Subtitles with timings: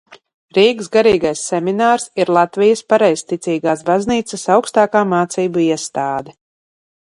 [0.57, 6.39] Rīgas Garīgais seminārs ir Latvijas Pareizticīgās baznīcas augstākā mācību iestāde.